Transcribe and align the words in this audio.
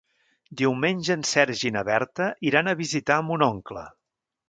Diumenge 0.61 1.17
en 1.17 1.27
Sergi 1.33 1.69
i 1.71 1.73
na 1.77 1.85
Berta 1.91 2.33
iran 2.53 2.73
a 2.73 2.77
visitar 2.83 3.23
mon 3.31 3.51
oncle. 3.53 3.89